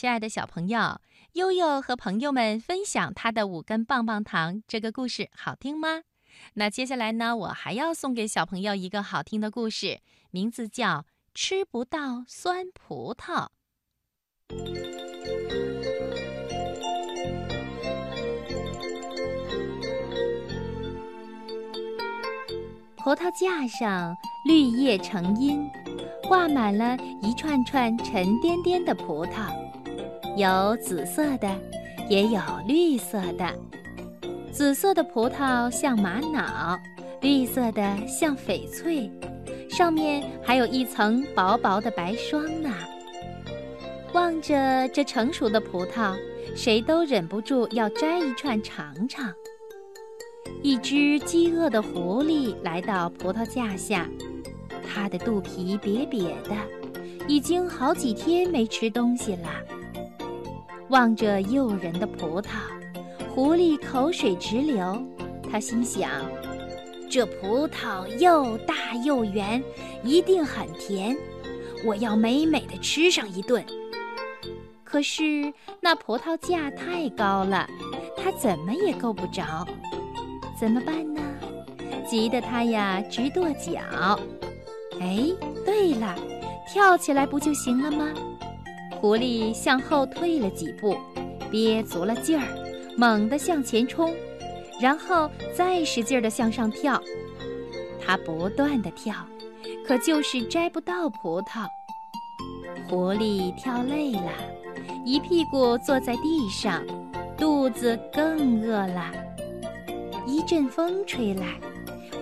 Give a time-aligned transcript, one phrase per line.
[0.00, 0.98] 亲爱的小朋友，
[1.34, 6.04] 悠悠和朋友们分享他的五根棒棒糖，这个故事好听吗？
[6.54, 10.00] 那接下来呢，我还要送给小朋友一个好听的故事，
[10.30, 11.00] 名字叫
[11.34, 13.48] 《吃不到酸葡萄》。
[22.96, 24.14] 葡萄架上
[24.46, 25.70] 绿叶成荫，
[26.26, 29.54] 挂满了一串串沉甸甸的葡萄，
[30.36, 31.48] 有紫色的，
[32.08, 33.52] 也有绿色的。
[34.52, 36.78] 紫色的葡萄像玛瑙，
[37.20, 39.10] 绿色的像翡翠，
[39.68, 42.70] 上面还有一层薄薄的白霜呢。
[44.12, 46.16] 望着这成熟的葡萄，
[46.56, 49.32] 谁都忍不住要摘一串尝尝。
[50.62, 54.08] 一只饥饿的狐狸来到葡萄架下，
[54.82, 56.54] 它的肚皮瘪瘪的，
[57.28, 59.48] 已经好几天没吃东西了。
[60.90, 62.48] 望着诱人的葡萄，
[63.32, 65.00] 狐狸口水直流。
[65.48, 66.10] 他心想：
[67.08, 68.74] 这葡萄又大
[69.04, 69.62] 又圆，
[70.02, 71.16] 一定很甜，
[71.84, 73.64] 我要美美的吃上一顿。
[74.82, 77.70] 可是那葡萄架太高了，
[78.16, 79.64] 他怎么也够不着。
[80.58, 81.22] 怎么办呢？
[82.04, 84.18] 急得他呀直跺脚。
[85.00, 85.28] 哎，
[85.64, 86.16] 对了，
[86.68, 88.12] 跳起来不就行了吗？
[89.00, 90.94] 狐狸向后退了几步，
[91.50, 92.46] 憋足了劲儿，
[92.98, 94.14] 猛地向前冲，
[94.78, 97.00] 然后再使劲儿地向上跳。
[97.98, 99.14] 它不断地跳，
[99.86, 101.66] 可就是摘不到葡萄。
[102.88, 104.32] 狐狸跳累了，
[105.06, 106.84] 一屁股坐在地上，
[107.38, 109.10] 肚子更饿了。
[110.26, 111.58] 一阵风吹来，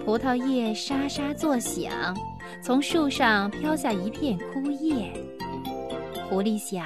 [0.04, 2.16] 葡萄叶沙沙作响，
[2.62, 5.12] 从树上飘下一片枯叶。
[6.28, 6.84] 狐狸想：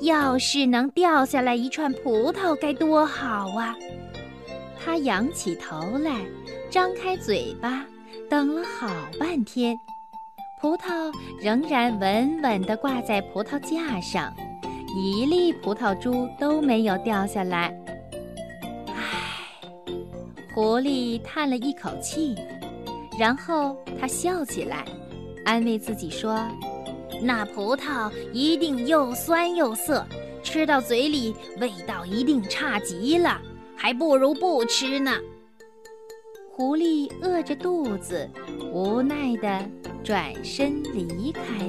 [0.00, 3.76] 要是能掉下来一串葡萄，该多好啊！
[4.76, 6.20] 它仰起头来，
[6.68, 7.86] 张开嘴巴，
[8.28, 8.88] 等了好
[9.20, 9.76] 半天，
[10.60, 14.34] 葡萄仍然稳稳地挂在葡萄架上，
[14.96, 17.72] 一粒葡萄珠都没有掉下来。
[18.88, 18.94] 唉
[20.52, 22.34] 狐狸叹了一口气，
[23.16, 24.84] 然后他笑起来，
[25.44, 26.36] 安慰自己说
[27.24, 30.06] ：“那葡萄一定又酸又涩，
[30.42, 33.40] 吃到嘴里味道一定差极了，
[33.74, 35.10] 还不如不吃呢。”
[36.52, 38.28] 狐狸饿着肚子，
[38.70, 39.68] 无奈地
[40.04, 41.63] 转身离开。